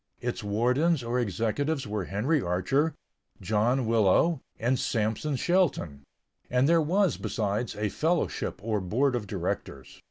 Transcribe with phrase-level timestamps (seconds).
[0.19, 2.95] Its wardens or executives were Henry Archer,
[3.39, 6.05] John Willowe, and Sampson Shelton;
[6.49, 9.99] and there was, besides, a fellowship, or board of directors.